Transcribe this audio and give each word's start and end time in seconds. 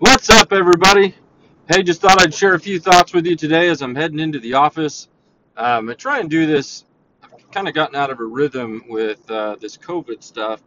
What's 0.00 0.28
up, 0.28 0.52
everybody? 0.52 1.14
Hey, 1.68 1.84
just 1.84 2.00
thought 2.00 2.20
I'd 2.20 2.34
share 2.34 2.54
a 2.54 2.60
few 2.60 2.80
thoughts 2.80 3.14
with 3.14 3.26
you 3.26 3.36
today 3.36 3.68
as 3.68 3.80
I'm 3.80 3.94
heading 3.94 4.18
into 4.18 4.40
the 4.40 4.54
office. 4.54 5.08
Um, 5.56 5.88
I 5.88 5.94
try 5.94 6.18
and 6.18 6.28
do 6.28 6.46
this. 6.46 6.84
I've 7.22 7.50
kind 7.52 7.68
of 7.68 7.74
gotten 7.74 7.94
out 7.94 8.10
of 8.10 8.18
a 8.18 8.24
rhythm 8.24 8.82
with 8.88 9.30
uh, 9.30 9.56
this 9.60 9.76
COVID 9.78 10.22
stuff, 10.22 10.60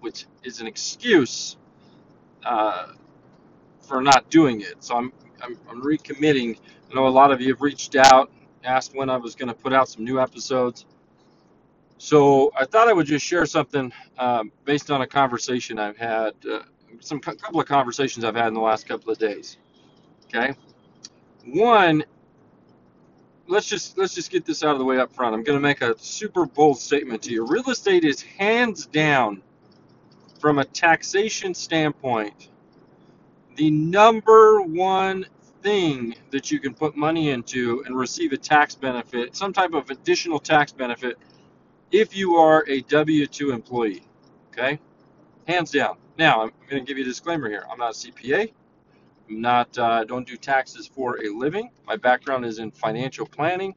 which 0.00 0.26
is 0.44 0.60
an 0.60 0.66
excuse 0.66 1.56
uh, 2.44 2.88
for 3.80 4.02
not 4.02 4.28
doing 4.30 4.60
it. 4.60 4.84
So 4.84 4.96
I'm, 4.96 5.12
I'm 5.42 5.58
I'm 5.70 5.82
recommitting. 5.82 6.58
I 6.90 6.94
know 6.94 7.06
a 7.06 7.08
lot 7.08 7.32
of 7.32 7.40
you 7.40 7.48
have 7.54 7.62
reached 7.62 7.96
out, 7.96 8.30
asked 8.62 8.94
when 8.94 9.08
I 9.08 9.16
was 9.16 9.34
going 9.34 9.48
to 9.48 9.54
put 9.54 9.72
out 9.72 9.88
some 9.88 10.04
new 10.04 10.20
episodes. 10.20 10.84
So 11.98 12.52
I 12.58 12.66
thought 12.66 12.88
I 12.88 12.92
would 12.92 13.06
just 13.06 13.24
share 13.24 13.46
something 13.46 13.92
um, 14.18 14.52
based 14.66 14.90
on 14.90 15.00
a 15.00 15.06
conversation 15.06 15.78
I've 15.78 15.96
had, 15.96 16.34
uh, 16.50 16.60
some 17.00 17.20
couple 17.20 17.60
of 17.60 17.66
conversations 17.66 18.24
I've 18.24 18.36
had 18.36 18.48
in 18.48 18.54
the 18.54 18.60
last 18.60 18.88
couple 18.88 19.12
of 19.12 19.18
days. 19.18 19.58
Okay, 20.26 20.54
one 21.44 22.04
let's 23.48 23.66
just 23.66 23.96
let's 23.96 24.14
just 24.14 24.30
get 24.30 24.44
this 24.44 24.64
out 24.64 24.72
of 24.72 24.78
the 24.78 24.84
way 24.84 24.98
up 24.98 25.12
front. 25.14 25.34
I'm 25.34 25.44
going 25.44 25.58
to 25.58 25.62
make 25.62 25.82
a 25.82 25.96
super 25.98 26.46
bold 26.46 26.78
statement 26.78 27.22
to 27.22 27.32
you. 27.32 27.46
Real 27.46 27.70
estate 27.70 28.04
is 28.04 28.22
hands 28.22 28.86
down 28.86 29.42
from 30.40 30.58
a 30.58 30.64
taxation 30.64 31.54
standpoint 31.54 32.48
the 33.56 33.70
number 33.70 34.60
one 34.60 35.26
thing 35.62 36.14
that 36.30 36.50
you 36.50 36.60
can 36.60 36.74
put 36.74 36.94
money 36.96 37.30
into 37.30 37.82
and 37.86 37.96
receive 37.96 38.32
a 38.32 38.36
tax 38.36 38.74
benefit, 38.74 39.34
some 39.34 39.52
type 39.52 39.72
of 39.72 39.90
additional 39.90 40.38
tax 40.38 40.72
benefit 40.72 41.18
if 41.90 42.14
you 42.14 42.36
are 42.36 42.64
a 42.68 42.82
W2 42.82 43.52
employee. 43.52 44.06
Okay? 44.52 44.78
Hands 45.48 45.70
down. 45.70 45.96
Now, 46.18 46.42
I'm 46.42 46.52
going 46.70 46.84
to 46.84 46.88
give 46.88 46.98
you 46.98 47.04
a 47.04 47.08
disclaimer 47.08 47.48
here. 47.48 47.64
I'm 47.70 47.78
not 47.78 47.92
a 47.92 47.98
CPA. 47.98 48.52
I'm 49.30 49.40
not 49.42 49.78
uh, 49.78 50.04
don't 50.04 50.26
do 50.26 50.36
taxes 50.36 50.86
for 50.88 51.18
a 51.24 51.28
living. 51.30 51.70
My 51.86 51.96
background 51.96 52.46
is 52.46 52.58
in 52.60 52.70
financial 52.72 53.26
planning 53.26 53.74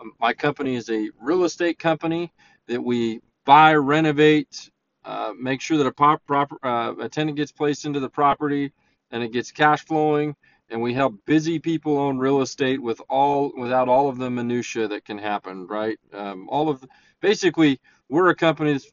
Um, 0.00 0.12
my 0.20 0.34
company 0.34 0.76
is 0.76 0.90
a 0.90 1.10
real 1.20 1.44
estate 1.44 1.80
company 1.80 2.32
that 2.68 2.82
we 2.82 3.22
buy, 3.46 3.74
renovate, 3.76 4.70
uh, 5.04 5.32
make 5.40 5.62
sure 5.62 5.78
that 5.78 5.88
a 5.88 5.92
pop, 5.92 6.26
proper 6.26 6.58
uh, 6.64 6.94
a 7.00 7.10
tenant 7.10 7.38
gets 7.38 7.52
placed 7.52 7.86
into 7.86 8.00
the 8.00 8.10
property 8.10 8.72
and 9.12 9.24
it 9.24 9.32
gets 9.32 9.52
cash 9.52 9.86
flowing. 9.86 10.36
And 10.70 10.82
we 10.82 10.94
help 10.94 11.14
busy 11.26 11.60
people 11.60 11.98
own 11.98 12.18
real 12.18 12.42
estate 12.42 12.82
with 12.82 13.00
all 13.08 13.52
without 13.56 13.88
all 13.88 14.10
of 14.10 14.18
the 14.18 14.30
minutia 14.30 14.88
that 14.88 15.06
can 15.06 15.18
happen, 15.20 15.68
right? 15.68 15.98
Um, 16.12 16.48
all 16.50 16.68
of 16.70 16.84
basically, 17.22 17.80
we're 18.10 18.30
a 18.30 18.36
company 18.36 18.72
that's, 18.72 18.90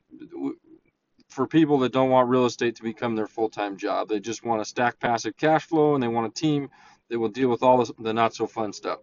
for 1.37 1.45
people 1.45 1.77
that 1.77 1.93
don't 1.93 2.09
want 2.09 2.27
real 2.27 2.47
estate 2.47 2.75
to 2.75 2.81
become 2.81 3.15
their 3.15 3.27
full-time 3.27 3.77
job. 3.77 4.09
They 4.09 4.19
just 4.19 4.43
want 4.43 4.59
to 4.59 4.65
stack 4.65 4.99
passive 4.99 5.37
cash 5.37 5.67
flow 5.67 5.93
and 5.93 6.01
they 6.01 6.07
want 6.07 6.25
a 6.25 6.41
team 6.41 6.67
that 7.09 7.19
will 7.19 7.29
deal 7.29 7.47
with 7.47 7.61
all 7.61 7.85
the 7.85 8.11
not 8.11 8.33
so 8.33 8.47
fun 8.47 8.73
stuff. 8.73 9.01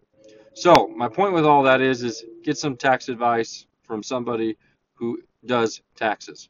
So 0.52 0.88
my 0.96 1.08
point 1.08 1.32
with 1.32 1.44
all 1.44 1.62
that 1.62 1.80
is, 1.80 2.02
is 2.02 2.24
get 2.42 2.58
some 2.58 2.76
tax 2.76 3.08
advice 3.08 3.66
from 3.84 4.02
somebody 4.02 4.56
who 4.94 5.22
does 5.46 5.80
taxes. 5.94 6.48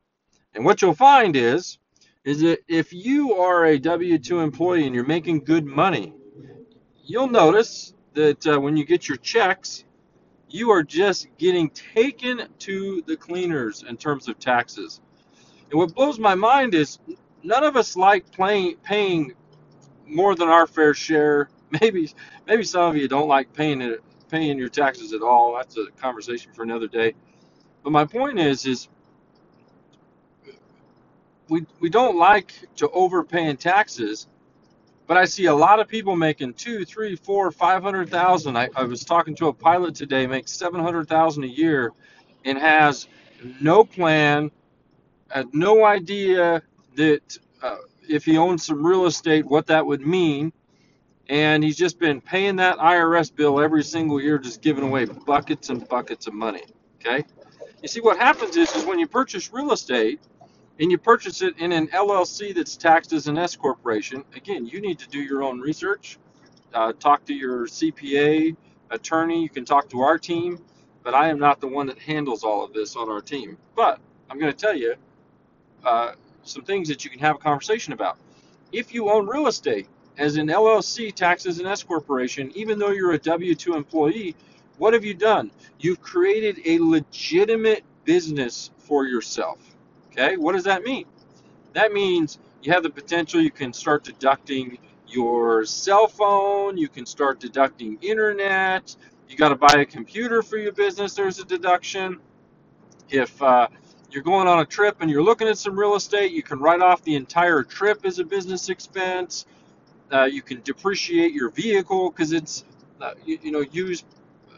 And 0.54 0.64
what 0.64 0.80
you'll 0.80 0.94
find 0.94 1.36
is, 1.36 1.76
is 2.24 2.40
that 2.40 2.60
if 2.66 2.94
you 2.94 3.34
are 3.34 3.66
a 3.66 3.78
W-2 3.78 4.42
employee 4.42 4.86
and 4.86 4.94
you're 4.94 5.04
making 5.04 5.40
good 5.40 5.66
money, 5.66 6.14
you'll 7.04 7.28
notice 7.28 7.92
that 8.14 8.46
uh, 8.46 8.58
when 8.58 8.78
you 8.78 8.86
get 8.86 9.06
your 9.06 9.18
checks, 9.18 9.84
you 10.48 10.70
are 10.70 10.82
just 10.82 11.28
getting 11.36 11.68
taken 11.68 12.48
to 12.60 13.02
the 13.06 13.18
cleaners 13.18 13.84
in 13.86 13.98
terms 13.98 14.28
of 14.28 14.38
taxes. 14.38 15.02
And 15.70 15.78
what 15.78 15.94
blows 15.94 16.18
my 16.18 16.34
mind 16.34 16.74
is 16.74 16.98
none 17.42 17.64
of 17.64 17.76
us 17.76 17.96
like 17.96 18.30
playing, 18.32 18.76
paying 18.82 19.32
more 20.06 20.34
than 20.34 20.48
our 20.48 20.66
fair 20.66 20.94
share. 20.94 21.48
Maybe 21.80 22.08
maybe 22.46 22.62
some 22.62 22.88
of 22.88 22.96
you 22.96 23.08
don't 23.08 23.26
like 23.26 23.52
paying 23.52 23.80
it 23.80 24.00
paying 24.28 24.58
your 24.58 24.68
taxes 24.68 25.12
at 25.12 25.22
all. 25.22 25.56
That's 25.56 25.76
a 25.76 25.86
conversation 26.00 26.52
for 26.52 26.62
another 26.62 26.86
day. 26.86 27.14
But 27.82 27.90
my 27.90 28.04
point 28.04 28.38
is 28.38 28.64
is 28.64 28.88
we 31.48 31.66
we 31.80 31.88
don't 31.88 32.16
like 32.16 32.52
to 32.76 32.88
overpay 32.90 33.48
in 33.48 33.56
taxes. 33.56 34.28
But 35.06 35.18
I 35.18 35.24
see 35.26 35.46
a 35.46 35.54
lot 35.54 35.80
of 35.80 35.88
people 35.88 36.16
making 36.16 36.54
two, 36.54 36.84
three, 36.84 37.16
four, 37.16 37.50
five 37.50 37.82
hundred 37.82 38.08
thousand. 38.08 38.56
I, 38.56 38.68
I 38.74 38.84
was 38.84 39.04
talking 39.04 39.34
to 39.36 39.48
a 39.48 39.52
pilot 39.52 39.94
today, 39.94 40.26
makes 40.26 40.52
seven 40.52 40.80
hundred 40.80 41.08
thousand 41.08 41.44
a 41.44 41.48
year, 41.48 41.92
and 42.44 42.56
has 42.56 43.08
no 43.60 43.84
plan, 43.84 44.50
had 45.30 45.54
no 45.54 45.84
idea 45.84 46.62
that 46.96 47.38
uh, 47.62 47.76
if 48.08 48.24
he 48.24 48.36
owns 48.36 48.64
some 48.64 48.86
real 48.86 49.06
estate, 49.06 49.46
what 49.46 49.66
that 49.66 49.84
would 49.84 50.06
mean 50.06 50.52
and 51.28 51.64
he's 51.64 51.76
just 51.76 51.98
been 51.98 52.20
paying 52.20 52.56
that 52.56 52.78
IRS 52.78 53.34
bill 53.34 53.60
every 53.60 53.82
single 53.82 54.20
year, 54.20 54.38
just 54.38 54.60
giving 54.60 54.84
away 54.84 55.06
buckets 55.06 55.70
and 55.70 55.86
buckets 55.88 56.26
of 56.26 56.34
money. 56.34 56.62
Okay. 57.00 57.24
You 57.82 57.88
see, 57.88 58.00
what 58.00 58.18
happens 58.18 58.56
is, 58.56 58.74
is 58.74 58.84
when 58.84 58.98
you 58.98 59.06
purchase 59.06 59.52
real 59.52 59.72
estate 59.72 60.20
and 60.80 60.90
you 60.90 60.98
purchase 60.98 61.42
it 61.42 61.58
in 61.58 61.72
an 61.72 61.88
LLC 61.88 62.54
that's 62.54 62.76
taxed 62.76 63.12
as 63.12 63.26
an 63.26 63.38
S 63.38 63.56
corporation, 63.56 64.24
again, 64.36 64.66
you 64.66 64.80
need 64.80 64.98
to 64.98 65.08
do 65.08 65.20
your 65.20 65.42
own 65.42 65.60
research. 65.60 66.18
Uh, 66.72 66.92
talk 66.92 67.24
to 67.26 67.34
your 67.34 67.66
CPA 67.66 68.56
attorney. 68.90 69.42
You 69.42 69.48
can 69.48 69.64
talk 69.64 69.88
to 69.90 70.00
our 70.00 70.18
team, 70.18 70.58
but 71.02 71.14
I 71.14 71.28
am 71.28 71.38
not 71.38 71.60
the 71.60 71.68
one 71.68 71.86
that 71.86 71.98
handles 71.98 72.42
all 72.42 72.64
of 72.64 72.72
this 72.72 72.96
on 72.96 73.08
our 73.08 73.20
team. 73.20 73.56
But 73.76 74.00
I'm 74.28 74.38
going 74.38 74.52
to 74.52 74.58
tell 74.58 74.76
you 74.76 74.94
uh, 75.84 76.12
some 76.42 76.62
things 76.62 76.88
that 76.88 77.04
you 77.04 77.10
can 77.10 77.20
have 77.20 77.36
a 77.36 77.38
conversation 77.38 77.92
about. 77.92 78.18
If 78.72 78.94
you 78.94 79.10
own 79.10 79.26
real 79.26 79.46
estate, 79.46 79.88
as 80.18 80.36
an 80.36 80.48
LLC 80.48 81.12
taxes 81.12 81.58
an 81.58 81.66
S 81.66 81.82
corporation, 81.82 82.52
even 82.54 82.78
though 82.78 82.90
you're 82.90 83.12
a 83.12 83.18
W 83.18 83.54
2 83.54 83.74
employee, 83.74 84.36
what 84.78 84.94
have 84.94 85.04
you 85.04 85.14
done? 85.14 85.50
You've 85.80 86.00
created 86.00 86.60
a 86.66 86.78
legitimate 86.78 87.84
business 88.04 88.70
for 88.78 89.06
yourself. 89.06 89.58
Okay, 90.12 90.36
what 90.36 90.52
does 90.52 90.64
that 90.64 90.84
mean? 90.84 91.06
That 91.72 91.92
means 91.92 92.38
you 92.62 92.72
have 92.72 92.82
the 92.82 92.90
potential, 92.90 93.40
you 93.40 93.50
can 93.50 93.72
start 93.72 94.04
deducting 94.04 94.78
your 95.08 95.64
cell 95.64 96.06
phone, 96.06 96.78
you 96.78 96.88
can 96.88 97.06
start 97.06 97.40
deducting 97.40 97.98
internet, 98.00 98.94
you 99.28 99.36
got 99.36 99.48
to 99.50 99.56
buy 99.56 99.80
a 99.80 99.84
computer 99.84 100.42
for 100.42 100.56
your 100.56 100.72
business, 100.72 101.14
there's 101.14 101.38
a 101.40 101.44
deduction. 101.44 102.20
If 103.10 103.40
uh, 103.42 103.68
you're 104.14 104.24
going 104.24 104.48
on 104.48 104.60
a 104.60 104.66
trip 104.66 104.98
and 105.00 105.10
you're 105.10 105.22
looking 105.24 105.48
at 105.48 105.58
some 105.58 105.78
real 105.78 105.96
estate, 105.96 106.32
you 106.32 106.42
can 106.42 106.60
write 106.60 106.80
off 106.80 107.02
the 107.04 107.16
entire 107.16 107.62
trip 107.64 108.06
as 108.06 108.18
a 108.20 108.24
business 108.24 108.68
expense 108.70 109.44
uh, 110.12 110.24
you 110.24 110.42
can 110.42 110.60
depreciate 110.62 111.32
your 111.32 111.50
vehicle 111.50 112.10
because 112.10 112.32
it's 112.32 112.64
uh, 113.00 113.12
you, 113.24 113.38
you, 113.42 113.50
know 113.50 113.64
use 113.72 114.04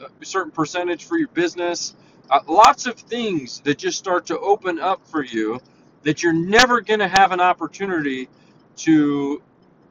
a 0.01 0.25
certain 0.25 0.53
percentage 0.53 1.05
for 1.05 1.19
your 1.19 1.29
business. 1.29 1.95
Uh, 2.31 2.41
lots 2.49 2.87
of 2.87 2.97
things 2.97 3.61
that 3.61 3.79
just 3.79 3.99
start 3.99 4.27
to 4.27 4.39
open 4.41 4.79
up 4.81 5.07
for 5.07 5.25
you 5.25 5.61
that 6.03 6.23
you're 6.23 6.33
never 6.33 6.81
going 6.81 7.01
to 7.01 7.09
have 7.09 7.33
an 7.33 7.41
opportunity 7.41 8.29
to 8.77 9.43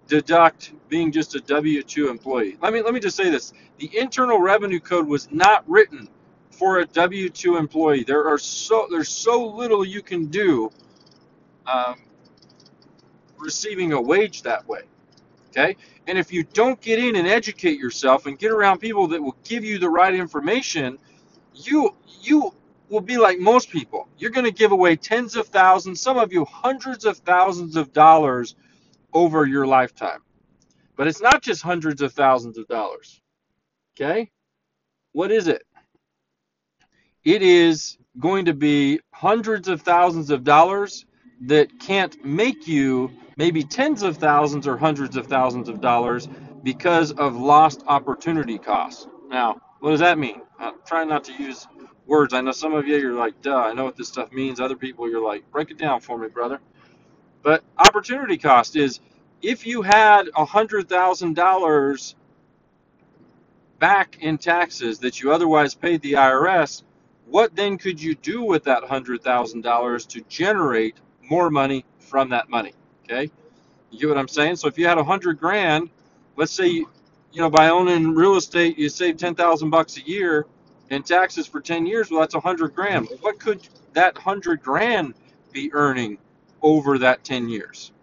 deduct 0.08 0.74
being 0.90 1.12
just 1.12 1.36
a 1.36 1.40
W-2 1.42 2.10
employee. 2.10 2.58
Let 2.62 2.74
me 2.74 2.82
let 2.82 2.94
me 2.94 3.00
just 3.00 3.18
say 3.18 3.30
this: 3.30 3.54
the 3.80 3.90
Internal 3.98 4.40
Revenue 4.40 4.80
Code 4.80 5.08
was 5.08 5.30
not 5.32 5.68
written 5.70 6.10
for 6.56 6.80
a 6.80 6.86
W-2 6.86 7.60
employee. 7.60 8.04
There 8.04 8.28
are 8.28 8.38
so 8.38 8.88
there's 8.90 9.10
so 9.10 9.46
little 9.46 9.86
you 9.86 10.02
can 10.02 10.28
do 10.28 10.72
um, 11.68 11.96
receiving 13.38 13.94
a 13.94 14.02
wage 14.02 14.42
that 14.44 14.68
way. 14.68 14.82
Okay? 15.50 15.76
And 16.08 16.18
if 16.18 16.32
you 16.32 16.44
don't 16.44 16.80
get 16.82 17.00
in 17.00 17.16
and 17.16 17.28
educate 17.28 17.80
yourself 17.80 18.26
and 18.26 18.38
get 18.38 18.52
around 18.52 18.80
people 18.80 19.08
that 19.08 19.22
will 19.22 19.38
give 19.44 19.64
you 19.64 19.80
the 19.80 19.90
right 19.90 20.14
information, 20.14 20.98
you 21.54 21.96
you 22.22 22.54
will 22.90 23.02
be 23.02 23.18
like 23.18 23.40
most 23.40 23.70
people. 23.70 24.08
You're 24.18 24.32
going 24.32 24.46
to 24.46 24.52
give 24.52 24.72
away 24.72 24.96
tens 24.96 25.36
of 25.36 25.48
thousands, 25.48 26.02
some 26.02 26.18
of 26.18 26.32
you 26.32 26.46
hundreds 26.46 27.06
of 27.06 27.18
thousands 27.18 27.76
of 27.76 27.94
dollars 27.94 28.56
over 29.14 29.46
your 29.46 29.66
lifetime. 29.66 30.22
But 30.96 31.08
it's 31.08 31.22
not 31.22 31.42
just 31.42 31.62
hundreds 31.62 32.02
of 32.02 32.14
thousands 32.14 32.58
of 32.58 32.68
dollars. 32.68 33.22
Okay? 33.96 34.32
What 35.14 35.32
is 35.32 35.48
it? 35.48 35.64
It 37.26 37.42
is 37.42 37.98
going 38.20 38.46
to 38.46 38.54
be 38.54 39.00
hundreds 39.12 39.68
of 39.68 39.82
thousands 39.82 40.30
of 40.30 40.44
dollars 40.44 41.06
that 41.42 41.80
can't 41.80 42.24
make 42.24 42.68
you 42.68 43.12
maybe 43.36 43.64
tens 43.64 44.04
of 44.04 44.18
thousands 44.18 44.68
or 44.68 44.78
hundreds 44.78 45.18
of 45.18 45.26
thousands 45.26 45.68
of 45.68 45.82
dollars 45.82 46.30
because 46.64 47.12
of 47.14 47.36
lost 47.36 47.84
opportunity 47.88 48.60
costs. 48.60 49.08
Now, 49.28 49.60
what 49.80 49.90
does 49.90 50.02
that 50.02 50.20
mean? 50.20 50.42
I'm 50.60 50.76
trying 50.86 51.10
not 51.10 51.24
to 51.26 51.34
use 51.34 51.68
words. 52.06 52.34
I 52.34 52.42
know 52.42 52.52
some 52.52 52.76
of 52.76 52.88
you, 52.88 52.98
you're 52.98 53.18
like, 53.18 53.42
duh, 53.42 53.58
I 53.58 53.74
know 53.74 53.86
what 53.86 53.98
this 53.98 54.08
stuff 54.08 54.32
means. 54.32 54.60
Other 54.60 54.76
people, 54.76 55.10
you're 55.10 55.26
like, 55.26 55.50
break 55.52 55.72
it 55.72 55.80
down 55.80 56.02
for 56.02 56.20
me, 56.20 56.28
brother. 56.28 56.60
But 57.42 57.64
opportunity 57.78 58.38
cost 58.38 58.76
is 58.76 59.00
if 59.42 59.66
you 59.66 59.82
had 59.82 60.28
$100,000 60.28 62.16
back 63.80 64.18
in 64.22 64.38
taxes 64.38 65.00
that 65.00 65.22
you 65.22 65.32
otherwise 65.32 65.74
paid 65.76 66.02
the 66.02 66.14
IRS, 66.14 66.84
what 67.28 67.56
then 67.56 67.78
could 67.78 68.02
you 68.02 68.16
do 68.16 68.44
with 68.44 68.66
that 68.66 68.84
$100,000 68.84 70.08
to 70.10 70.22
generate 70.30 70.98
more 71.24 71.50
money 71.52 71.86
from 72.00 72.30
that 72.32 72.50
money? 72.50 72.74
Okay 73.06 73.28
You 73.92 74.00
get 74.02 74.10
what 74.10 74.20
I'm 74.20 74.30
saying? 74.30 74.58
So 74.58 74.70
if 74.70 74.80
you 74.80 74.88
had 74.88 75.00
a 75.00 75.06
hundred 75.06 75.40
grand, 75.40 75.92
let's 76.38 76.54
say 76.54 76.68
you, 76.68 76.90
you 77.34 77.42
know 77.42 77.52
by 77.52 77.70
owning 77.70 78.16
real 78.16 78.38
estate 78.38 78.80
you 78.80 78.90
save 78.90 79.18
ten 79.18 79.36
thousand 79.36 79.72
bucks 79.72 79.98
a 79.98 80.02
year 80.04 80.48
in 80.92 81.04
taxes 81.04 81.48
for 81.48 81.62
ten 81.62 81.88
years. 81.88 82.12
Well, 82.12 82.22
that's 82.22 82.36
a 82.36 82.42
hundred 82.42 82.76
grand. 82.76 83.10
What 83.22 83.40
could 83.40 83.68
that 83.94 84.18
hundred 84.20 84.64
grand 84.64 85.16
be 85.54 85.74
earning 85.74 86.20
over 86.64 87.00
that 87.00 87.24
ten 87.26 87.50
years? 87.50 87.94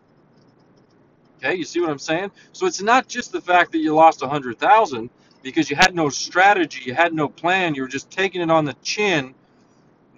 Okay, 1.39 1.57
you 1.57 1.65
see 1.65 1.81
what 1.81 1.91
I'm 1.91 1.99
saying? 2.01 2.33
So 2.53 2.67
it's 2.67 2.83
not 2.83 3.09
just 3.09 3.33
the 3.33 3.41
fact 3.43 3.73
that 3.73 3.79
you 3.79 3.95
lost 3.95 4.23
a 4.23 4.29
hundred 4.29 4.59
thousand 4.59 5.11
because 5.43 5.71
you 5.71 5.77
had 5.77 5.95
no 5.95 6.09
strategy, 6.09 6.83
you 6.85 6.95
had 6.95 7.13
no 7.13 7.29
plan, 7.29 7.75
you 7.75 7.83
were 7.83 7.89
just 7.89 8.11
taking 8.11 8.41
it 8.41 8.51
on 8.51 8.65
the 8.65 8.75
chin 8.83 9.35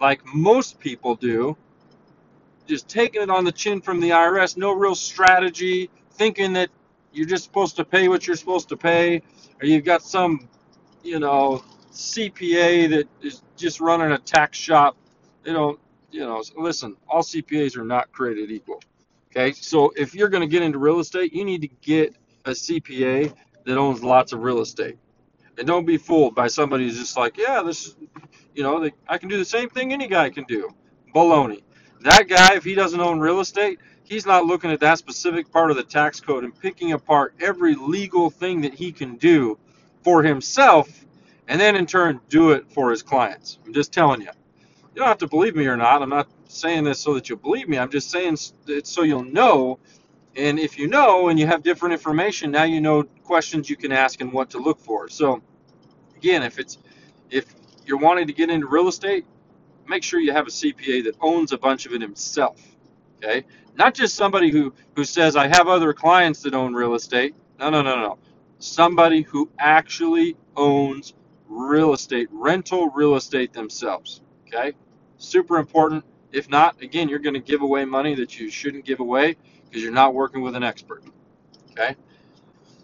like 0.01 0.25
most 0.35 0.79
people 0.79 1.15
do, 1.15 1.57
just 2.67 2.89
taking 2.89 3.23
it 3.23 3.31
on 3.31 3.45
the 3.45 3.53
chin 3.53 3.81
from 3.81 4.01
the 4.01 4.11
IRS, 4.11 4.57
no 4.57 4.73
real 4.73 4.95
strategy, 4.95 5.91
thinking 6.13 6.53
that 6.55 6.69
you're 7.13 7.27
just 7.27 7.45
supposed 7.45 7.77
to 7.77 7.85
pay 7.85 8.09
what 8.09 8.27
you're 8.27 8.37
supposed 8.37 8.69
to 8.69 8.77
pay, 8.77 9.23
or 9.61 9.67
you've 9.67 9.85
got 9.85 10.03
some, 10.03 10.49
you 11.03 11.19
know, 11.19 11.63
CPA 11.93 12.91
that 12.91 13.09
is 13.23 13.43
just 13.57 13.81
running 13.81 14.13
a 14.13 14.19
tax 14.19 14.59
shop. 14.59 14.97
They 15.45 15.53
don't, 15.53 15.79
you 16.11 16.21
know, 16.21 16.43
listen, 16.57 16.97
all 17.09 17.23
CPAs 17.23 17.77
are 17.77 17.85
not 17.85 18.11
created 18.13 18.51
equal. 18.51 18.83
Okay, 19.31 19.53
so 19.53 19.93
if 19.97 20.15
you're 20.15 20.29
going 20.29 20.43
to 20.43 20.47
get 20.47 20.63
into 20.63 20.79
real 20.79 21.01
estate, 21.01 21.33
you 21.33 21.45
need 21.45 21.61
to 21.63 21.69
get 21.83 22.15
a 22.45 22.51
CPA 22.51 23.35
that 23.65 23.79
owns 23.79 24.03
lots 24.03 24.33
of 24.33 24.41
real 24.41 24.61
estate. 24.61 24.99
And 25.59 25.67
don't 25.67 25.87
be 25.87 25.97
fooled 25.97 26.35
by 26.35 26.49
somebody 26.49 26.85
who's 26.85 26.99
just 26.99 27.17
like, 27.17 27.37
yeah, 27.39 27.63
this, 27.63 27.97
you 28.55 28.63
know, 28.63 28.81
they, 28.81 28.93
I 29.09 29.19
can 29.19 29.29
do 29.29 29.39
the 29.39 29.45
same 29.45 29.69
thing 29.71 29.93
any 29.93 30.09
guy 30.09 30.31
can 30.31 30.45
do. 30.45 30.71
Baloney. 31.15 31.63
That 32.01 32.29
guy, 32.29 32.55
if 32.57 32.65
he 32.65 32.75
doesn't 32.75 33.01
own 33.01 33.21
real 33.21 33.41
estate, 33.41 33.79
he's 34.03 34.27
not 34.27 34.47
looking 34.47 34.71
at 34.71 34.81
that 34.81 34.99
specific 34.99 35.51
part 35.51 35.71
of 35.71 35.77
the 35.77 35.85
tax 35.85 36.21
code 36.21 36.45
and 36.45 36.59
picking 36.59 36.93
apart 36.93 37.35
every 37.41 37.75
legal 37.75 38.31
thing 38.31 38.61
that 38.63 38.75
he 38.75 38.93
can 38.93 39.17
do 39.17 39.59
for 40.03 40.23
himself 40.23 41.05
and 41.49 41.61
then 41.61 41.77
in 41.77 41.87
turn 41.87 42.21
do 42.29 42.51
it 42.51 42.71
for 42.71 42.91
his 42.91 43.03
clients. 43.03 43.59
I'm 43.65 43.73
just 43.73 43.93
telling 43.93 44.21
you. 44.21 44.31
You 44.95 45.01
don't 45.01 45.09
have 45.09 45.19
to 45.19 45.29
believe 45.29 45.57
me 45.57 45.67
or 45.67 45.77
not. 45.77 46.03
I'm 46.03 46.09
not 46.09 46.29
saying 46.49 46.85
this 46.85 47.01
so 47.01 47.15
that 47.15 47.29
you'll 47.29 47.39
believe 47.39 47.69
me. 47.69 47.79
I'm 47.79 47.91
just 47.91 48.11
saying 48.11 48.39
it 48.69 48.87
so 48.87 49.03
you'll 49.03 49.25
know. 49.25 49.79
And 50.37 50.59
if 50.59 50.79
you 50.79 50.89
know 50.89 51.29
and 51.29 51.39
you 51.39 51.47
have 51.47 51.63
different 51.63 51.93
information, 51.93 52.51
now 52.51 52.65
you 52.65 52.81
know 52.81 53.05
questions 53.23 53.71
you 53.71 53.77
can 53.77 53.93
ask 53.93 54.21
and 54.21 54.33
what 54.33 54.51
to 54.51 54.59
look 54.59 54.81
for. 54.81 55.09
So 55.09 55.43
again, 56.17 56.43
if 56.43 56.59
it's 56.59 56.79
if 57.31 57.47
you're 57.87 57.99
wanting 57.99 58.27
to 58.27 58.33
get 58.33 58.51
into 58.51 58.67
real 58.67 58.89
estate, 58.89 59.27
make 59.89 60.03
sure 60.03 60.19
you 60.19 60.33
have 60.33 60.47
a 60.47 60.51
CPA 60.51 61.05
that 61.05 61.17
owns 61.21 61.53
a 61.53 61.59
bunch 61.59 61.87
of 61.87 61.93
it 61.93 62.01
himself. 62.01 62.61
Okay? 63.19 63.45
Not 63.77 63.95
just 63.95 64.17
somebody 64.17 64.51
who 64.51 64.73
who 64.97 65.05
says 65.05 65.37
I 65.37 65.47
have 65.47 65.69
other 65.69 65.93
clients 65.93 66.43
that 66.43 66.55
own 66.55 66.75
real 66.75 66.95
estate. 66.95 67.35
No, 67.61 67.71
no, 67.71 67.83
no, 67.83 67.97
no. 67.97 68.19
Somebody 68.59 69.23
who 69.23 69.51
actually 69.59 70.37
owns 70.57 71.15
real 71.49 71.93
estate, 71.93 72.29
rental 72.33 72.89
real 72.91 73.15
estate 73.15 73.53
themselves. 73.53 74.21
Okay? 74.49 74.73
Super 75.19 75.59
important. 75.59 76.05
If 76.33 76.49
not, 76.49 76.83
again, 76.83 77.09
you're 77.09 77.21
going 77.21 77.35
to 77.35 77.41
give 77.41 77.63
away 77.63 77.85
money 77.85 78.17
that 78.17 78.41
you 78.41 78.51
shouldn't 78.51 78.85
give 78.85 78.99
away 78.99 79.37
because 79.75 79.83
you're 79.83 79.93
not 79.93 80.15
working 80.15 80.41
with 80.41 80.55
an 80.55 80.63
expert. 80.63 81.03
Okay? 81.73 81.97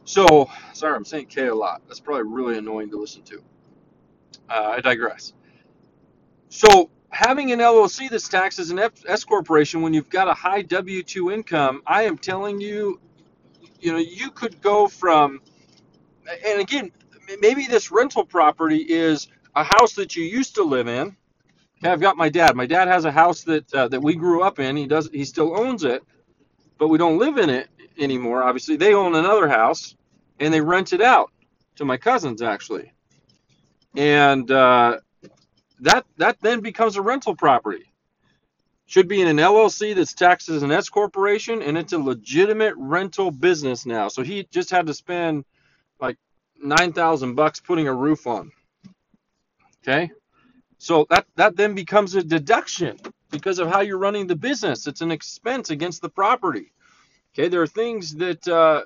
So, 0.04 0.50
sorry, 0.72 0.96
I'm 0.96 1.04
saying 1.04 1.26
K 1.26 1.46
a 1.46 1.54
lot. 1.54 1.82
That's 1.86 2.00
probably 2.00 2.24
really 2.24 2.58
annoying 2.58 2.90
to 2.90 2.96
listen 2.96 3.22
to. 3.22 3.40
Uh, 4.48 4.74
I 4.76 4.80
digress. 4.80 5.32
So, 6.48 6.90
having 7.10 7.52
an 7.52 7.60
LLC 7.60 8.10
that's 8.10 8.28
taxed 8.28 8.58
as 8.58 8.70
an 8.70 8.80
S 9.06 9.22
corporation 9.22 9.82
when 9.82 9.94
you've 9.94 10.08
got 10.08 10.26
a 10.26 10.34
high 10.34 10.62
W 10.62 11.04
2 11.04 11.30
income, 11.30 11.80
I 11.86 12.02
am 12.02 12.18
telling 12.18 12.60
you, 12.60 12.98
you 13.78 13.92
know, 13.92 13.98
you 13.98 14.32
could 14.32 14.60
go 14.60 14.88
from, 14.88 15.40
and 16.44 16.60
again, 16.60 16.90
maybe 17.40 17.68
this 17.68 17.92
rental 17.92 18.24
property 18.24 18.78
is 18.78 19.28
a 19.54 19.62
house 19.62 19.92
that 19.94 20.16
you 20.16 20.24
used 20.24 20.56
to 20.56 20.64
live 20.64 20.88
in 20.88 21.16
Okay, 21.82 21.90
I've 21.90 22.00
got 22.00 22.16
my 22.16 22.28
dad. 22.28 22.56
My 22.56 22.66
dad 22.66 22.88
has 22.88 23.06
a 23.06 23.10
house 23.10 23.42
that 23.44 23.72
uh, 23.72 23.88
that 23.88 24.02
we 24.02 24.14
grew 24.14 24.42
up 24.42 24.58
in. 24.58 24.76
He 24.76 24.86
does. 24.86 25.08
He 25.12 25.24
still 25.24 25.58
owns 25.58 25.82
it, 25.84 26.02
but 26.80 26.88
we 26.88 26.98
don't 26.98 27.18
live 27.18 27.36
in 27.36 27.50
it 27.50 27.68
anymore. 27.98 28.42
Obviously, 28.42 28.76
they 28.76 28.94
own 28.94 29.14
another 29.14 29.46
house, 29.46 29.94
and 30.40 30.52
they 30.52 30.62
rent 30.62 30.94
it 30.94 31.02
out 31.02 31.30
to 31.76 31.84
my 31.84 31.98
cousins 31.98 32.42
actually, 32.42 32.92
and 33.94 34.50
uh, 34.50 34.98
that 35.80 36.06
that 36.16 36.38
then 36.40 36.60
becomes 36.60 36.96
a 36.96 37.02
rental 37.02 37.36
property. 37.36 37.84
Should 38.86 39.06
be 39.06 39.20
in 39.20 39.28
an 39.28 39.36
LLC 39.36 39.94
that's 39.94 40.14
taxed 40.14 40.48
as 40.48 40.64
an 40.64 40.72
S 40.72 40.88
corporation, 40.88 41.62
and 41.62 41.78
it's 41.78 41.92
a 41.92 41.98
legitimate 41.98 42.74
rental 42.76 43.30
business 43.30 43.86
now. 43.86 44.08
So 44.08 44.22
he 44.22 44.48
just 44.50 44.70
had 44.70 44.86
to 44.86 44.94
spend 44.94 45.44
like 46.00 46.16
nine 46.60 46.92
thousand 46.92 47.34
bucks 47.34 47.60
putting 47.60 47.86
a 47.86 47.94
roof 47.94 48.26
on. 48.26 48.50
Okay, 49.82 50.10
so 50.78 51.06
that, 51.10 51.26
that 51.36 51.56
then 51.56 51.74
becomes 51.74 52.14
a 52.14 52.22
deduction 52.22 52.98
because 53.30 53.58
of 53.58 53.68
how 53.68 53.80
you're 53.80 53.98
running 53.98 54.26
the 54.26 54.36
business. 54.36 54.86
It's 54.86 55.00
an 55.00 55.10
expense 55.10 55.70
against 55.70 56.02
the 56.02 56.08
property. 56.08 56.72
Okay, 57.34 57.48
there 57.48 57.62
are 57.62 57.66
things 57.66 58.14
that 58.16 58.46
uh, 58.48 58.82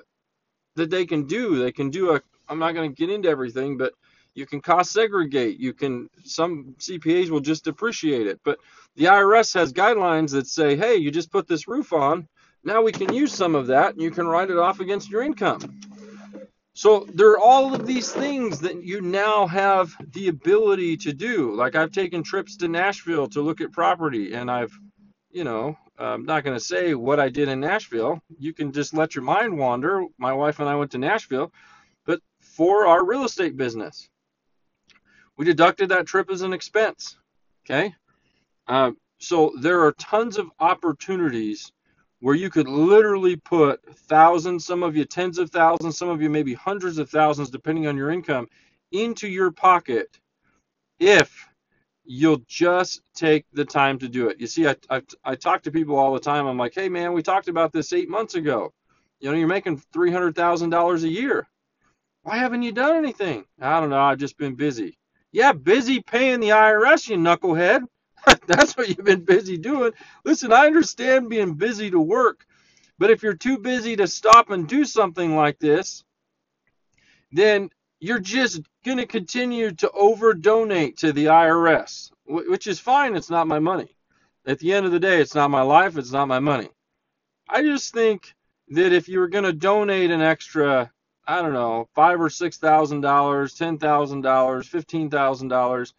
that 0.75 0.89
they 0.89 1.05
can 1.05 1.25
do. 1.25 1.57
They 1.57 1.71
can 1.71 1.89
do 1.89 2.15
a. 2.15 2.21
I'm 2.47 2.59
not 2.59 2.73
going 2.73 2.89
to 2.89 2.95
get 2.95 3.13
into 3.13 3.29
everything, 3.29 3.77
but 3.77 3.93
you 4.35 4.45
can 4.45 4.61
cost 4.61 4.91
segregate. 4.91 5.59
You 5.59 5.73
can. 5.73 6.09
Some 6.23 6.75
CPAs 6.79 7.29
will 7.29 7.39
just 7.39 7.63
depreciate 7.63 8.27
it, 8.27 8.39
but 8.43 8.59
the 8.95 9.05
IRS 9.05 9.53
has 9.55 9.73
guidelines 9.73 10.31
that 10.31 10.47
say, 10.47 10.75
hey, 10.75 10.95
you 10.95 11.11
just 11.11 11.31
put 11.31 11.47
this 11.47 11.67
roof 11.67 11.91
on. 11.91 12.27
Now 12.63 12.81
we 12.81 12.91
can 12.91 13.13
use 13.13 13.33
some 13.33 13.55
of 13.55 13.67
that, 13.67 13.93
and 13.93 14.01
you 14.01 14.11
can 14.11 14.27
write 14.27 14.49
it 14.49 14.57
off 14.57 14.79
against 14.79 15.09
your 15.09 15.21
income. 15.21 15.59
So 16.77 17.07
there 17.13 17.31
are 17.31 17.39
all 17.39 17.73
of 17.73 17.87
these 17.87 18.11
things 18.11 18.59
that 18.59 18.83
you 18.83 18.99
now 18.99 19.47
have 19.47 19.95
the 20.11 20.27
ability 20.27 20.97
to 20.97 21.13
do. 21.13 21.55
Like 21.55 21.73
I've 21.73 21.93
taken 21.93 22.21
trips 22.21 22.57
to 22.57 22.67
Nashville 22.67 23.27
to 23.29 23.41
look 23.41 23.61
at 23.61 23.71
property, 23.71 24.33
and 24.33 24.51
I've, 24.51 24.77
you 25.31 25.45
know, 25.45 25.77
I'm 25.97 26.25
not 26.25 26.43
going 26.43 26.57
to 26.57 26.63
say 26.63 26.93
what 26.93 27.17
I 27.17 27.29
did 27.29 27.47
in 27.47 27.61
Nashville. 27.61 28.21
You 28.37 28.51
can 28.53 28.73
just 28.73 28.93
let 28.93 29.15
your 29.15 29.23
mind 29.23 29.57
wander. 29.57 30.05
My 30.17 30.33
wife 30.33 30.59
and 30.59 30.67
I 30.67 30.75
went 30.75 30.91
to 30.91 30.97
Nashville, 30.97 31.53
but 32.05 32.19
for 32.41 32.85
our 32.87 33.05
real 33.05 33.23
estate 33.23 33.55
business, 33.55 34.09
we 35.37 35.45
deducted 35.45 35.89
that 35.89 36.07
trip 36.07 36.29
as 36.29 36.41
an 36.41 36.51
expense. 36.51 37.17
Okay. 37.65 37.95
Uh, 38.67 38.91
so 39.19 39.53
there 39.61 39.85
are 39.85 39.93
tons 39.93 40.37
of 40.37 40.49
opportunities 40.59 41.71
where 42.25 42.33
you 42.33 42.49
could 42.49 42.67
literally 42.67 43.35
put 43.35 43.79
thousands, 44.07 44.65
some 44.65 44.81
of 44.81 44.97
you 44.97 45.05
tens 45.05 45.37
of 45.37 45.51
thousands, 45.51 45.95
some 45.95 46.09
of 46.09 46.23
you 46.23 46.27
maybe 46.27 46.55
hundreds 46.55 46.97
of 46.97 47.07
thousands, 47.07 47.51
depending 47.51 47.85
on 47.85 47.95
your 47.95 48.09
income, 48.09 48.47
into 48.91 49.27
your 49.27 49.51
pocket 49.51 50.19
if 50.97 51.47
you'll 52.03 52.41
just 52.47 53.03
take 53.13 53.45
the 53.53 53.63
time 53.63 53.99
to 53.99 54.09
do 54.09 54.27
it. 54.27 54.41
You 54.41 54.47
see, 54.47 54.67
I, 54.67 54.75
I, 54.89 55.03
I 55.23 55.35
talk 55.35 55.61
to 55.61 55.71
people 55.71 55.97
all 55.97 56.13
the 56.13 56.19
time. 56.19 56.47
I'm 56.47 56.57
like, 56.57 56.73
hey, 56.73 56.89
man, 56.89 57.13
we 57.13 57.21
talked 57.21 57.47
about 57.47 57.71
this 57.71 57.93
eight 57.93 58.09
months 58.09 58.33
ago. 58.33 58.73
You 59.19 59.29
know, 59.29 59.37
you're 59.37 59.47
making 59.47 59.83
$300,000 59.95 61.03
a 61.03 61.07
year. 61.07 61.47
Why 62.23 62.37
haven't 62.37 62.63
you 62.63 62.71
done 62.71 62.95
anything? 62.95 63.45
I 63.61 63.79
don't 63.79 63.91
know. 63.91 64.01
I've 64.01 64.17
just 64.17 64.39
been 64.39 64.55
busy. 64.55 64.97
Yeah, 65.31 65.51
busy 65.51 66.01
paying 66.01 66.39
the 66.39 66.49
IRS, 66.49 67.07
you 67.07 67.17
knucklehead. 67.17 67.83
That's 68.47 68.75
what 68.77 68.89
you've 68.89 69.05
been 69.05 69.25
busy 69.25 69.57
doing. 69.57 69.91
Listen, 70.23 70.51
I 70.51 70.65
understand 70.65 71.29
being 71.29 71.53
busy 71.53 71.91
to 71.91 71.99
work, 71.99 72.45
but 72.97 73.11
if 73.11 73.23
you're 73.23 73.33
too 73.35 73.57
busy 73.57 73.95
to 73.97 74.07
stop 74.07 74.49
and 74.49 74.67
do 74.67 74.85
something 74.85 75.35
like 75.35 75.59
this, 75.59 76.03
then 77.31 77.69
you're 77.99 78.19
just 78.19 78.61
going 78.83 78.97
to 78.97 79.05
continue 79.05 79.71
to 79.71 79.89
over 79.91 80.33
donate 80.33 80.97
to 80.97 81.11
the 81.11 81.25
IRS, 81.25 82.11
which 82.25 82.67
is 82.67 82.79
fine. 82.79 83.15
It's 83.15 83.29
not 83.29 83.47
my 83.47 83.59
money. 83.59 83.95
At 84.45 84.59
the 84.59 84.73
end 84.73 84.85
of 84.85 84.91
the 84.91 84.99
day, 84.99 85.19
it's 85.21 85.35
not 85.35 85.49
my 85.49 85.61
life. 85.61 85.97
It's 85.97 86.11
not 86.11 86.27
my 86.27 86.39
money. 86.39 86.69
I 87.49 87.63
just 87.63 87.93
think 87.93 88.33
that 88.69 88.93
if 88.93 89.07
you 89.07 89.19
were 89.19 89.27
going 89.27 89.43
to 89.43 89.53
donate 89.53 90.11
an 90.11 90.21
extra, 90.21 90.91
I 91.27 91.41
don't 91.41 91.53
know, 91.53 91.87
five 91.95 92.21
or 92.21 92.29
six 92.29 92.57
thousand 92.57 93.01
dollars, 93.01 93.53
ten 93.53 93.77
thousand 93.77 94.21
dollars, 94.21 94.67
fifteen 94.67 95.09
thousand 95.09 95.47
dollars, 95.47 95.93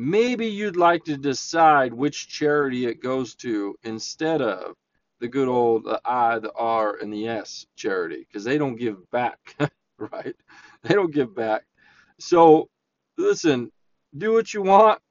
maybe 0.00 0.46
you'd 0.46 0.76
like 0.76 1.04
to 1.04 1.14
decide 1.18 1.92
which 1.92 2.26
charity 2.26 2.86
it 2.86 3.02
goes 3.02 3.34
to 3.34 3.76
instead 3.82 4.40
of 4.40 4.74
the 5.20 5.28
good 5.28 5.46
old 5.46 5.84
the 5.84 6.00
I, 6.06 6.38
the 6.38 6.52
R, 6.54 6.96
and 6.96 7.12
the 7.12 7.28
S 7.28 7.66
charity 7.76 8.26
because 8.26 8.42
they 8.42 8.56
don't 8.56 8.76
give 8.76 9.10
back, 9.10 9.38
right? 9.98 10.34
They 10.82 10.94
don't 10.94 11.12
give 11.12 11.34
back. 11.34 11.64
So, 12.18 12.70
listen, 13.18 13.70
do 14.16 14.32
what 14.32 14.54
you 14.54 14.62
want, 14.62 15.02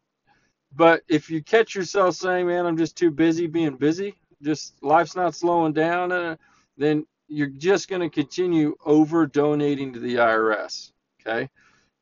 but 0.76 1.04
if 1.08 1.30
you 1.30 1.44
catch 1.44 1.76
yourself 1.76 2.16
saying, 2.16 2.48
"Man, 2.48 2.66
I'm 2.66 2.78
just 2.78 2.98
too 2.98 3.12
busy 3.12 3.46
being 3.46 3.78
busy," 3.78 4.16
just 4.42 4.82
life's 4.82 5.16
not 5.16 5.36
slowing 5.36 5.74
down, 5.74 6.12
uh, 6.12 6.36
then 6.78 7.06
you're 7.28 7.46
just 7.46 7.90
going 7.90 8.02
to 8.02 8.10
continue 8.10 8.76
over 8.84 9.28
donating 9.28 9.94
to 9.94 10.00
the 10.00 10.16
IRS. 10.16 10.94
Okay, 11.22 11.48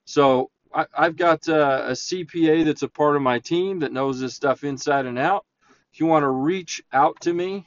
so 0.06 0.50
I, 0.78 1.06
have 1.06 1.18
got 1.18 1.50
uh, 1.50 1.86
a 1.88 1.94
CPA 1.94 2.64
that's 2.64 2.84
a 2.84 2.88
part 2.88 3.16
of 3.16 3.24
my 3.24 3.40
team 3.40 3.80
that 3.80 3.92
knows 3.92 4.20
this 4.20 4.36
stuff 4.36 4.64
inside 4.64 5.08
and 5.08 5.18
out. 5.18 5.44
If 5.92 6.00
you 6.00 6.06
want 6.06 6.22
to 6.22 6.30
reach 6.30 6.84
out 6.94 7.20
to 7.22 7.34
me, 7.34 7.66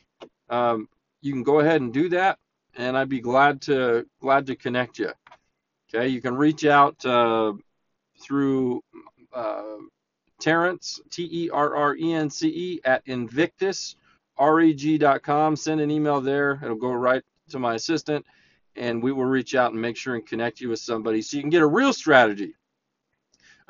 um, 0.48 0.88
you 1.20 1.32
can 1.32 1.42
go 1.42 1.58
ahead 1.58 1.80
and 1.80 1.92
do 1.92 2.10
that. 2.10 2.38
and 2.76 2.96
I'd 2.96 3.08
be 3.08 3.20
glad 3.20 3.62
to 3.62 4.06
glad 4.20 4.46
to 4.46 4.54
connect 4.54 5.00
you. 5.00 5.10
Okay, 5.92 6.06
you 6.06 6.22
can 6.22 6.36
reach 6.36 6.64
out 6.64 7.04
uh, 7.04 7.54
through 8.20 8.84
uh, 9.32 9.78
Terrence 10.40 11.00
T 11.10 11.28
E 11.32 11.50
R 11.50 11.74
R 11.74 11.96
E 11.96 12.12
N 12.12 12.30
C 12.30 12.46
E 12.48 12.80
at 12.84 13.04
invictusreg.com. 13.06 15.56
Send 15.56 15.80
an 15.80 15.90
email 15.90 16.20
there; 16.20 16.60
it'll 16.62 16.76
go 16.76 16.92
right 16.92 17.24
to 17.48 17.58
my 17.58 17.74
assistant, 17.74 18.24
and 18.76 19.02
we 19.02 19.10
will 19.10 19.24
reach 19.24 19.56
out 19.56 19.72
and 19.72 19.82
make 19.82 19.96
sure 19.96 20.14
and 20.14 20.24
connect 20.24 20.60
you 20.60 20.68
with 20.68 20.78
somebody 20.78 21.22
so 21.22 21.36
you 21.36 21.42
can 21.42 21.50
get 21.50 21.62
a 21.62 21.66
real 21.66 21.92
strategy, 21.92 22.54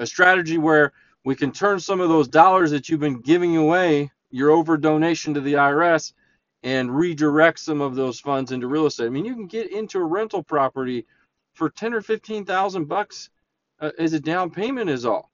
a 0.00 0.06
strategy 0.06 0.58
where 0.58 0.92
we 1.24 1.36
can 1.36 1.52
turn 1.52 1.78
some 1.78 2.00
of 2.00 2.08
those 2.08 2.26
dollars 2.26 2.70
that 2.70 2.88
you've 2.88 3.00
been 3.00 3.20
giving 3.20 3.56
away, 3.56 4.10
your 4.30 4.50
over 4.50 4.76
donation 4.76 5.34
to 5.34 5.40
the 5.40 5.52
IRS, 5.54 6.14
and 6.62 6.94
redirect 6.94 7.58
some 7.58 7.80
of 7.80 7.94
those 7.94 8.18
funds 8.18 8.50
into 8.50 8.66
real 8.66 8.86
estate. 8.86 9.06
I 9.06 9.10
mean, 9.10 9.26
you 9.26 9.34
can 9.34 9.46
get 9.46 9.70
into 9.70 9.98
a 9.98 10.04
rental 10.04 10.42
property 10.42 11.06
for 11.54 11.68
ten 11.68 11.92
or 11.94 12.00
fifteen 12.00 12.44
thousand 12.44 12.86
bucks 12.86 13.30
uh, 13.80 13.90
as 13.98 14.14
a 14.14 14.20
down 14.20 14.50
payment 14.50 14.88
is 14.90 15.04
all. 15.04 15.30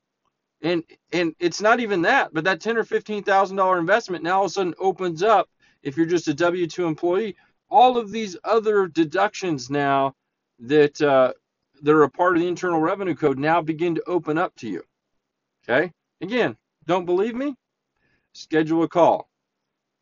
And 0.62 0.82
and 1.12 1.34
it's 1.38 1.60
not 1.60 1.80
even 1.80 2.02
that, 2.02 2.34
but 2.34 2.44
that 2.44 2.60
ten 2.60 2.76
or 2.76 2.84
fifteen 2.84 3.22
thousand 3.22 3.56
dollar 3.56 3.78
investment 3.78 4.24
now 4.24 4.38
all 4.38 4.44
of 4.46 4.50
a 4.50 4.54
sudden 4.54 4.74
opens 4.78 5.22
up 5.22 5.48
if 5.82 5.96
you're 5.96 6.06
just 6.06 6.28
a 6.28 6.34
W 6.34 6.66
two 6.66 6.86
employee, 6.86 7.36
all 7.70 7.96
of 7.96 8.10
these 8.10 8.36
other 8.42 8.88
deductions 8.88 9.70
now 9.70 10.14
that 10.58 11.00
uh, 11.00 11.32
that 11.82 11.92
are 11.92 12.02
a 12.02 12.10
part 12.10 12.36
of 12.36 12.42
the 12.42 12.48
Internal 12.48 12.80
Revenue 12.80 13.14
Code 13.14 13.38
now 13.38 13.60
begin 13.60 13.94
to 13.94 14.02
open 14.06 14.38
up 14.38 14.54
to 14.56 14.68
you. 14.68 14.82
Okay. 15.68 15.92
Again, 16.20 16.56
don't 16.86 17.04
believe 17.04 17.34
me? 17.34 17.54
Schedule 18.32 18.84
a 18.84 18.88
call. 18.88 19.28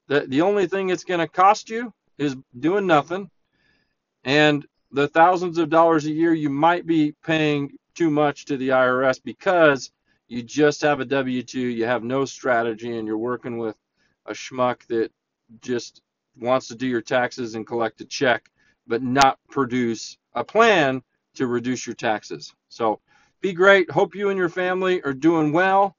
The 0.08 0.26
the 0.28 0.42
only 0.42 0.66
thing 0.66 0.90
it's 0.90 1.04
going 1.04 1.20
to 1.20 1.28
cost 1.28 1.70
you 1.70 1.92
is 2.18 2.36
doing 2.58 2.86
nothing, 2.86 3.30
and 4.24 4.66
the 4.92 5.08
thousands 5.08 5.58
of 5.58 5.70
dollars 5.70 6.06
a 6.06 6.12
year 6.12 6.32
you 6.34 6.50
might 6.50 6.86
be 6.86 7.14
paying 7.24 7.76
too 7.94 8.10
much 8.10 8.44
to 8.46 8.56
the 8.56 8.68
IRS 8.68 9.20
because 9.22 9.90
you 10.28 10.42
just 10.42 10.82
have 10.82 11.00
a 11.00 11.04
W 11.04 11.42
2, 11.42 11.60
you 11.60 11.84
have 11.84 12.02
no 12.02 12.24
strategy, 12.24 12.96
and 12.96 13.06
you're 13.06 13.18
working 13.18 13.58
with 13.58 13.76
a 14.26 14.32
schmuck 14.32 14.86
that 14.88 15.10
just 15.60 16.00
wants 16.38 16.68
to 16.68 16.74
do 16.74 16.86
your 16.86 17.02
taxes 17.02 17.54
and 17.54 17.66
collect 17.66 18.00
a 18.00 18.04
check, 18.04 18.50
but 18.86 19.02
not 19.02 19.38
produce 19.48 20.16
a 20.34 20.44
plan 20.44 21.02
to 21.34 21.46
reduce 21.46 21.86
your 21.86 21.94
taxes. 21.94 22.54
So 22.68 23.00
be 23.40 23.52
great. 23.52 23.90
Hope 23.90 24.14
you 24.14 24.30
and 24.30 24.38
your 24.38 24.48
family 24.48 25.02
are 25.02 25.12
doing 25.12 25.52
well. 25.52 25.96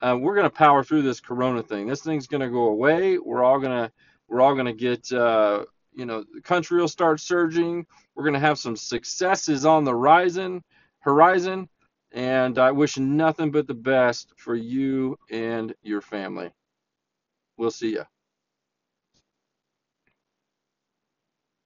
Uh, 0.00 0.16
we're 0.20 0.34
going 0.34 0.44
to 0.44 0.50
power 0.50 0.84
through 0.84 1.02
this 1.02 1.20
corona 1.20 1.62
thing. 1.62 1.86
This 1.86 2.02
thing's 2.02 2.26
going 2.26 2.40
to 2.40 2.50
go 2.50 2.66
away. 2.66 3.18
We're 3.18 3.42
all 3.42 3.58
going 3.58 3.84
to 3.84 3.92
we're 4.28 4.40
all 4.40 4.54
going 4.54 4.66
to 4.66 4.72
get 4.72 5.10
uh, 5.12 5.64
you 5.92 6.06
know 6.06 6.24
the 6.34 6.40
country 6.40 6.80
will 6.80 6.88
start 6.88 7.20
surging. 7.20 7.86
We're 8.14 8.24
going 8.24 8.34
to 8.34 8.40
have 8.40 8.58
some 8.58 8.76
successes 8.76 9.64
on 9.64 9.84
the 9.84 9.92
horizon 9.92 10.62
horizon 11.00 11.68
and 12.12 12.58
I 12.58 12.70
wish 12.72 12.98
nothing 12.98 13.50
but 13.50 13.66
the 13.66 13.74
best 13.74 14.32
for 14.36 14.54
you 14.54 15.18
and 15.30 15.74
your 15.82 16.00
family. 16.00 16.50
We'll 17.56 17.70
see 17.70 17.92
you. 17.92 18.04